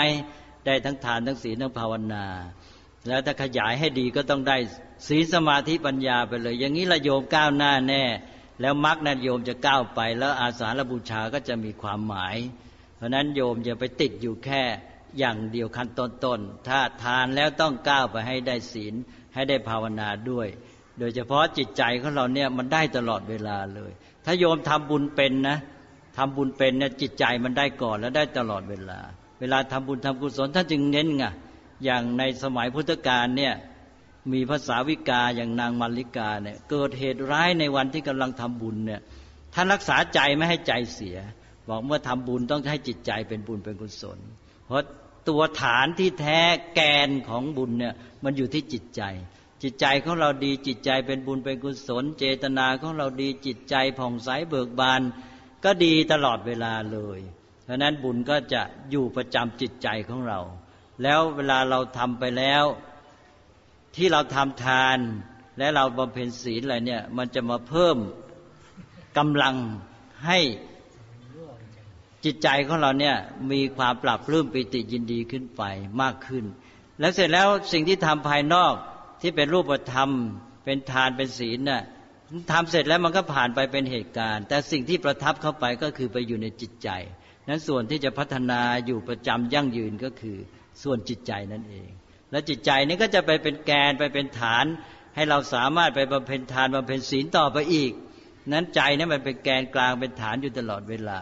[0.66, 2.24] ได้ทั้งทานทั้งศีลทั้งภาวนา
[3.08, 4.56] แล้วถ้าขยายให้ดีก็ต้องได้
[5.08, 8.02] ศีลสมาธิปัญญาไปเลย อย่างนี้ละโยมก้าวหน้าแน่
[8.60, 12.36] แล้วมรรคนั้นโยมจะก้าวไป แล้วอาสาฬบูชาก็จะมีความหมาย
[12.96, 14.62] เพราะนั้นโยมจะไปติดอยู่แค่
[15.18, 18.94] อย่างเดียวขั้นต้นๆถ้าทานแล้วต้องก้าวไปให้ได้ศีล
[19.34, 20.48] ให้ได้ภาวนาด้วย
[20.98, 23.92] โดยเฉพาะจิตใจของเราเนี่ยมันได้ตลอดเวลาเลย
[24.24, 25.58] ถ้าโยมทำบุญเป็นนะ
[26.16, 28.98] ทำบุญเป็นเนี่ยจิตใจมันได้ก่อนแล้วได้ตลอดเวลา
[29.40, 31.24] เวลาทำบุญทำกุศลท่านจึงเน้นไง
[31.84, 33.54] อย่างในสมัยพุทธกาลเนี่ย
[34.32, 39.00] มีภาษาวิกาอย่างนางมาริกาเนี่ยเกิดเหตุร้ายในวันที่กำลังทำบุญเนี่ย
[39.54, 41.18] ท่านรักษาใจไม่ให้ใจเสีย
[41.68, 44.18] บอกเมื่อทำบุญต้องให้จิตใจเป็นบุญเป็นกุศล
[44.66, 44.84] เพราะ
[45.28, 46.40] ตัวฐานที่แท้
[46.74, 49.02] แกนของบุญเนี่ยมันอยู่ที่จิตใจ
[49.62, 55.02] จิตใจของเราดีจิตใจเป็นบุญเป็นกุศล เจตนาของเราดีจิตใจผ่องใสเบิกบาน
[55.64, 57.20] ก็ดีตลอดเวลาเลย
[57.64, 60.40] เพราะนั้นบุญก็จะอยู่ประจำจิตใจของเรา
[61.02, 62.64] แล้วเวลาเราทำไปแล้ว
[63.96, 64.98] ที่เราทำทาน
[65.58, 67.96] และเราบำเพ็ญศีลอะไรเนี่ย มันจะมาเพิ่ม
[69.18, 69.54] กำลัง
[70.26, 70.38] ให้
[72.24, 73.16] จิตใจของเราเนี่ย
[73.52, 75.62] มีความปรับปลื้มปิติยินดีขึ้นไป
[76.02, 76.44] มากขึ้น
[77.00, 78.74] แล้วเสร็จแล้วสิ่งที่ทำภายนอก
[79.22, 80.10] ที่เป็นรูปธรรม
[80.64, 81.82] เป็นทานเป็นศีลน่ะ
[82.52, 86.88] ทำเสร็จแล้วมันก็ผ่านไปเป็นเหตุการณ์ แต่สิ่งที่ประทับเข้าไปก็คือไปอยู่ในจิตใจ
[87.48, 90.36] นั้นส่วนที่จะพัฒนาอยู่ประจำยั่งยืนก็คือ
[90.82, 91.90] ส่วนจิตใจนั่นเอง
[92.36, 94.64] และจิตใจนี้ก็จะไปเป็นแกนไปเป็นฐาน
[95.16, 97.92] ให้เราสามารถไปบำเพ็ญทานบำเพ็ญศีลต่อไปอีก
[98.52, 101.20] นั้นใจนี่มันเป็นแกนกลางเป็นฐานอยู่ตลอดเวลา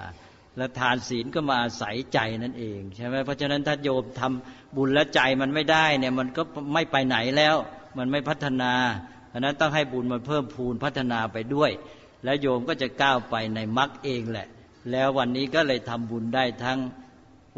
[0.56, 6.42] และทานศีลก็มาอาศัยใจนั่นเองใช่ไหมเพราะฉะนั้นถ้าโยมทำบุญและใจมันไม่ได้เนี่ยมันก็
[6.74, 7.56] ไม่ไปไหนแล้ว
[7.98, 8.72] มันไม่พัฒนา
[9.34, 11.70] ราะนั้นต้องให้บุญมันเพิ่มพูนพัฒนาไปด้วย
[12.24, 14.48] แล้วโยมก็จะก้าวไปในมรรคเองแหละ
[14.90, 16.78] แล้ววันนี้ก็เลยทำบุญได้ทั้ง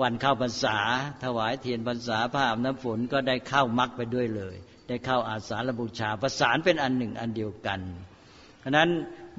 [0.02, 0.78] วันเข้าพรรษา
[1.24, 4.56] ถวายเทียนพรรษาผ้าอาบน้ำฝนก็ได้เข้ามรรคไปด้วยเลย
[4.88, 7.80] ได้เข้าอาสาฬบูชาประสานเป็นอันหนึ่งอันเดียวกัน
[8.60, 8.88] เพราะนั้น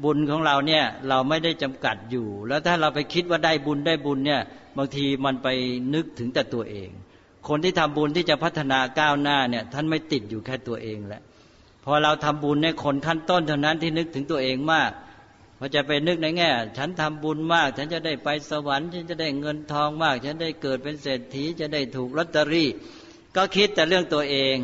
[0.04, 4.41] บุญของเราเนี่ยเราไม่ได้จำกัดอยู่ แล้วถ้าเราไปคิดว่าได้บุญได้บุญเนี่ย
[4.78, 5.48] บางทีมันไป
[5.93, 6.89] นึกถึงแต่ตัวเอง
[7.48, 11.22] คนที่ทำบุญที่จะพัฒนาก้าวหน้าเนี่ยท่านไม่ติดอยู่แค่ตัวเองแหละ
[11.86, 14.91] พอเราทำบุญในคนขั้นต้นเท่านั้นที่นึกถึงตัวเองมาก
[15.58, 22.70] พอจะไปนึกในแง่ ฉันทำบุญมาก ฉันจะได้ไปสวรรค์ฉันจะได้เงินทองมาก ฉันได้เกิดเป็นเศรษฐีจะได้ถูกลอตเตอรี่
[23.36, 24.58] ก็คิดแต่เรื่องตัวเอง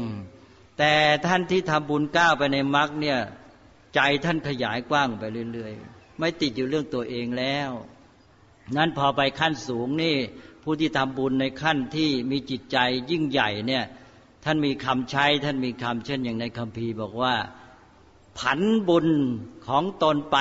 [0.79, 0.93] แต่
[1.25, 3.19] ท่านที่ทำบุญก้าวไปในมรรคเนี่ย
[3.95, 7.69] ใจท่านขยายกว้างไปเรื่อยๆ ไม่ติดอยู่เรื่องตัวเองแล้ว
[8.77, 10.15] นั้นพอไปขั้นสูงนี่
[10.63, 12.77] ผู้ที่ทำบุญในขั้นที่มีจิตใจ
[13.11, 13.83] ยิ่งใหญ่เนี่ย
[14.45, 17.33] ท่านมีคำใช้ท่านมีคำเช่นอย่างในคัมภีร์บอกว่า
[18.39, 19.07] ผันบุญ
[19.67, 20.37] ของตนไป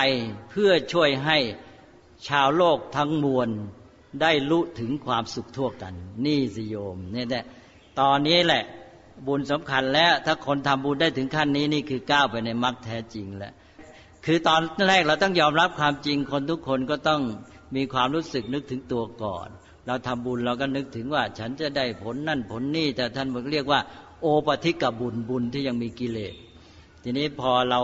[0.51, 1.39] เพื่อช่วยให้
[2.29, 3.49] ชาวโลกทั้งมวล
[4.21, 7.45] ได้รู้ถึงความสุขทั่วกัน นี่สิโยมเนี่ยแหละ
[8.01, 8.63] ตอนนี้แหละ
[9.27, 13.53] บุญสำคัญแล้ว ถ้าคนทำบุญได้ถึงขั้นนี้นี่คือก้าวไปในมรรคแท้จริงแล้ว
[14.25, 17.23] คือตอนแรกเราต้องยอมรับความจริงคนทุกคนก็ต้อง
[17.77, 19.49] มีความรู้สึกนึกถึงตัวก่อน
[19.87, 23.81] เราทำบุญเราก็นึกถึงว่า ฉันจะได้ผลนั่นผลนี่แต่ท่านเรียกว่า
[24.21, 26.35] โอปฏิกบุญบุญที่ยังมีกิเลส
[27.03, 27.81] ทีนี้พอเรา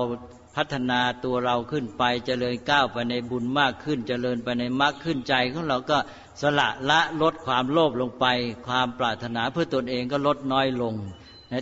[0.57, 5.99] พัฒนาตัวเราขึ้นไปจเจริญก้าวไปในบุญมากขึ้นจเจริญไปในมรรคขึ้นใจของเราก็
[6.43, 8.27] สละละลดความโลภลงไป
[8.67, 10.95] ความปรารถนาเพื่อตนเองก็ลดน้อยลง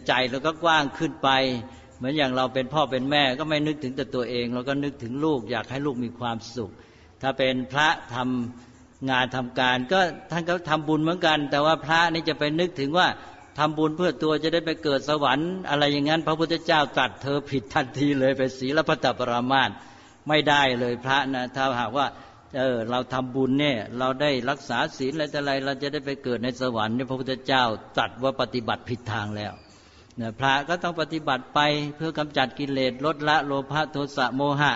[0.08, 1.28] ใจเราก็กว้างขึ้นไป
[1.96, 6.70] เหมือนอย่างเราเป็นพ่อเป็นแม่ก็ไม่นึกถึงแต่ตัวเอง เราก็นึกถึงลูกอยากให้ลูกมีความสุข
[7.22, 13.06] ถ้าเป็นพระทำงานทำการ ก็ท่านก็ทำบุญเหมือนกัน แต่ว่าพระนี่จะไปนึกถึงว่า
[13.58, 19.70] ทำบุญเพื่อตัวจะได้ไปเกิดสวรรค์อะไรอย่างนั้น พระพุทธเจ้าตัดเธอผิดทันทีเลยไปศีลพัตปรามาส
[20.28, 22.06] ไม่ได้เลยพระนะถ้าหากว่า
[22.58, 27.64] เออเราทำบุญเนี่ย เราได้รักษาศีลอะไรแต่อะไรเราจะได้ไปเกิดในสวรรค์เนี่ยพระพุทธเจ้า
[27.98, 29.52] ตัดว่าปฏิบัติผิดทางแล้ว
[30.20, 31.60] นะพระก็ต้องปฏิบัติไป
[31.96, 34.72] เพื่อกำจัดกิเลสลดละโลภะโทสะโมหะ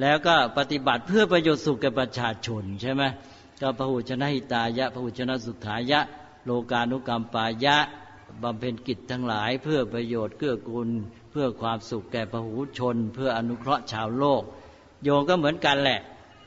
[0.00, 3.02] แล้วก็ปฏิบัติเพื่อประโยชน์สุขแก่ประชาชนใช่ไหม
[3.60, 6.00] ก็พระหุชนะหิตายะพระหุชนะสุขายะ
[6.44, 7.76] โลกานุกรรมปายะ
[8.42, 10.88] บำเพ็ญกิจทั้งหลายเพื่อประโยชน์เกื้อกูล
[11.30, 14.42] เพื่อความสุขแก่พระหุชน เพื่ออนุเคราะห์ชาวโลก
[15.02, 16.00] โยงก็เหมือนกันแหละ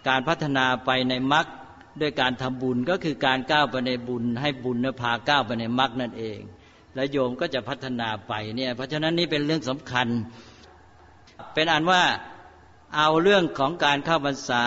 [0.08, 1.46] การพัฒนาไปในมรรค
[2.02, 6.40] ด้วยการทำบุญก็คือการก้าวไปในบุญ ให้บุญนพาก้าวไปในมรรคนั่นเอง
[6.96, 10.08] และโยมก็จะพัฒนาไปเนี่ยเพราะฉะนั้นนี่เป็นเรื่องสำคัญ
[11.54, 12.04] เป็นอันว่า
[12.96, 14.64] เอาเรื่องของการเข้าพรรษา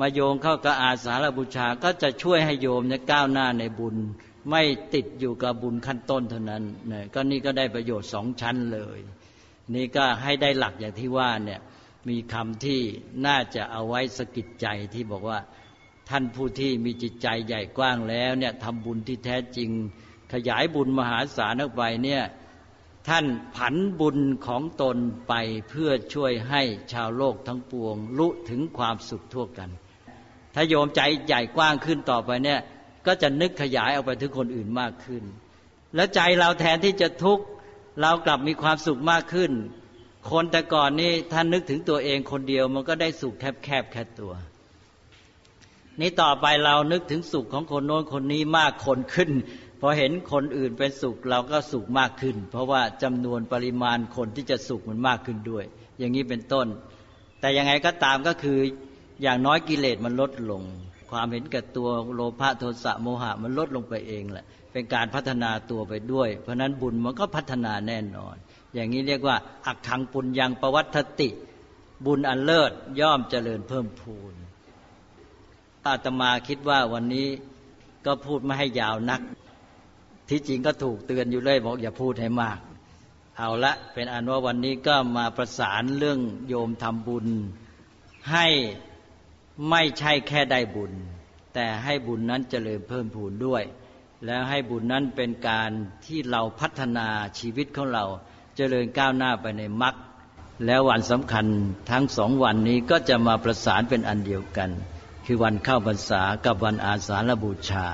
[0.00, 3.96] มาโยงเข้ากับอาสาฬบูชาก็จะช่วยให้โยมเนี่ยก้าวหน้าในบุญ
[4.50, 4.62] ไม่
[4.94, 8.98] ติดอยู่กับบุญขั้นต้นเท่านั้นเนี่ยก็นี่ก็ได้ประโยชน์สองชั้นเลย
[9.74, 11.60] นี่ก็ให้ได้หลักอย่างที่ว่าเนี่ย
[12.08, 12.80] มีคำที่
[13.26, 15.38] น่าจะเอาไว้สกิดใจที่บอกว่า
[16.08, 19.70] ท่านผู้ที่มีจิตใจใหญ่กว้างแล้วเนี่ยทำบุญที่แท้จริง
[20.32, 22.22] ขยายบุญมหาศาลออกไปเนี่ย
[23.08, 24.96] ท่านผันบุญของตน
[25.28, 25.34] ไป
[25.68, 29.70] เพื่อช่วยให้ชาวโลกทั้งปวงรู้ถึงความสุขทั่วกัน
[30.58, 32.60] ถ้าโยมใจใหญ่กว้างขึ้นต่อไปเนี่ย
[33.06, 35.22] ก็จะนึกขยายออกไปถึงคนอื่นมากขึ้น
[35.94, 37.44] แล้วใจเราแทนที่จะทุกข์
[38.00, 39.52] เรากลับมีความสุขมากขึ้น
[40.30, 44.32] คนแต่ก่อนนี่ท่านนึกถึงตัวเองคนเดียวมันก็ได้สุขแคบแคบแค่ตัว
[46.00, 49.30] นี่ต่อไปเรานึกถึงสุขของคนโน้นคนนี้มากคนขึ้น
[49.80, 55.64] พอเห็นคนอื่นเป็นสุขเราก็สุขมากขึ้น เพราะว่าจำนวนปริมาณคนที่จะสุขมันมากขึ้นด้วย
[55.98, 56.66] อย่างนี้เป็นต้น
[57.40, 58.58] แต่ยังไงก็ตามก็คือ
[59.22, 60.62] อย่างน้อยกิเลสมันลดลง
[61.10, 68.36] ความเห็นแก่ตัวโลภะโทสะโมหะมันลดลงไปเองแหละ เป็นการพัฒนาตัวไปด้วย เพราะนั้นบุญมันก็พัฒนาแน่นอน
[68.74, 71.28] อย่างนี้เรียกว่าอักขังปุญญังประวัตติ
[72.04, 74.34] บุญอันเลิศย่อมเจริญเพิ่มพูน
[75.86, 77.28] อาตมาคิดว่าวันนี้
[78.06, 79.20] ก็พูดไม่ให้ยาวนัก
[80.28, 82.58] ที่จริงก็ถูกเตือนอยู่เลยบอกอย่าพูดให้มาก
[83.38, 87.26] เอาละเป็นอันว่าวันนี้ก็มาประสานเรื่องโยมทำบุญ
[88.32, 88.46] ให้
[89.70, 90.92] ไม่ใช่แค่ได้บุญ
[91.54, 93.62] แต่ให้บุญนั้นเจริญเพิ่มพูนด้วย
[94.24, 95.70] แล้วให้บุญนั้นเป็นการ
[96.06, 98.04] ที่เราพัฒนาชีวิตของเรา
[98.56, 99.94] เจริญก้าวหน้าไปในมรรค
[100.66, 101.46] แล้ววันสำคัญ
[101.90, 104.70] ทั้งสองวันนี้ก็จะมาประสานเป็นอันเดียวกัน
[105.24, 107.86] คือวันเข้าพรรษากับวันอาสาฬบูชา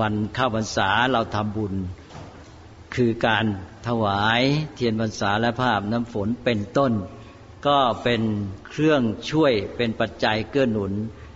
[0.00, 1.74] วันเข้าพรรษาเราทำบุญ
[2.94, 3.44] คือการ
[3.86, 4.42] ถวาย
[4.74, 6.92] เทียนพรรษาและภาพน้ำฝนเป็นต้น
[7.66, 8.22] ก็เป็น
[8.68, 10.92] เครื่องช่วยเป็นปัจจัยเกื้อหนุน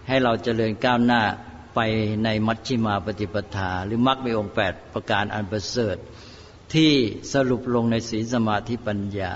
[0.09, 1.23] ให้เราเจริญก้าวหน้า
[1.75, 1.81] ไป
[2.25, 5.97] ในมัชชิมาปฏิปทา หรือมรรคมีองค์แปดประการอันประเสริฐ
[6.75, 6.93] ที่
[7.33, 9.33] สรุปลงในศีลสมาธิปัญญา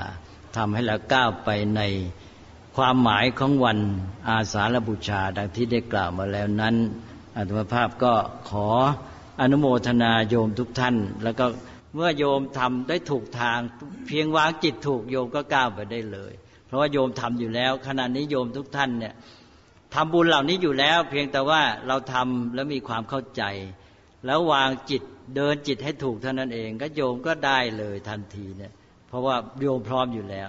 [0.57, 1.83] ทำให้เราก้าวไปใน
[2.76, 3.79] ความหมายของวัน
[4.29, 6.74] อาสาฬบูชาดังที่ได้กล่าวมาแล้วนั้น
[7.37, 8.14] อัตมภาพก็
[8.50, 8.68] ขอ
[9.40, 11.46] อนุโมทนาโยมทุกท่าน แล้วก็
[11.94, 13.59] เมื่อโยมทำได้ถูกทาง
[14.07, 16.33] เพียงวางจิตถูกโยมก็ก้าวไปได้เลย
[16.70, 19.14] เพราะว่าโยมทำอยู่แล้ว ขณะนี้โยมทุกท่านเนี่ย
[19.94, 23.42] ทำบุญเหล่านี้อยู่แล้ว เพียงแต่ว่าเราทำแล้วมีความเข้าใจ
[24.26, 25.02] แล้ววางจิต
[25.37, 28.72] เดินจิตให้ถูกเท่านั้นเอง ก็โยมก็ได้เลยทันทีเนี่ย
[29.09, 30.48] เพราะว่าโยมพร้อมอยู่แล้ว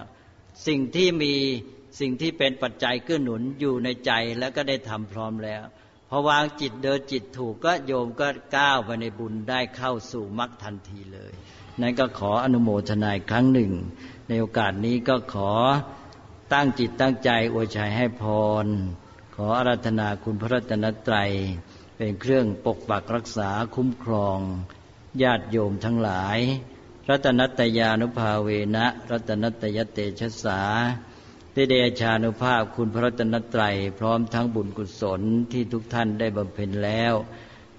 [0.66, 1.34] สิ่งที่มี
[2.00, 5.62] สิ่งที่เป็นปัจจัยเกื้อหนุนอยู่ในใจแล้วก็ได้ทำพร้อมแล้ว
[6.08, 11.32] พอวางจิตเดินจิตถูกก็โยมก็ก้าวไปในบุญได้เข้าสู่มรรคทันทีเลย
[11.80, 13.72] นั้นก็ขออนุโมทนาครั้งหนึ่ง
[14.28, 15.50] ในโอกาสนี้ก็ขอ
[16.52, 18.24] ตั้งจิตตั้งใจอวยชัยให้พ
[18.64, 18.66] ร
[19.34, 21.30] ขออารัธนาคุณพระรัตนตรัย
[21.96, 24.38] เป็นเครื่องปกปักรักษาคุ้มครอง
[25.22, 26.38] ญาติโยมทั้งหลาย
[27.08, 30.60] รัตนัตยานุภาเวนะ รัตนัตยเตชะสา
[31.52, 35.20] ได้เดชานุภาพคุณพระรัตนตรัย พร้อมทั้งบุญกุศล
[35.52, 37.14] ที่ทุกท่านได้บำเพ็ญแล้ว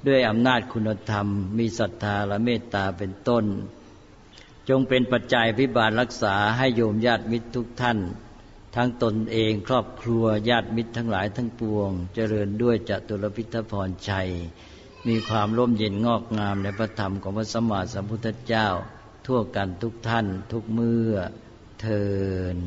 [0.07, 3.45] ด้วยอำนาจคุณธรรม มีศรัทธาและเมตตาเป็นต้น
[4.69, 7.99] จงเป็นปัจจัยพิบาลรักษาให้โยมญาติมิตรทุกท่าน
[8.75, 14.29] ทั้งตนเองครอบครัวญาติมิตรทั้งหลายทั้งปวง เจริญด้วยจตุรพิทพรชัย
[15.07, 18.67] มีความร่มเย็นงอกงามในพระธรรมของพระสัมมาสัมพุทธเจ้า
[19.25, 21.13] ทั่วกันทุกท่านทุกเมื่อ
[21.81, 22.05] เทิ
[22.55, 22.57] น